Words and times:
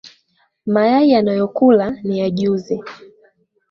Mayai 0.65 1.15
anayokula 1.15 1.89
ni 2.03 2.19
ya 2.19 2.29
juzi 2.29 2.83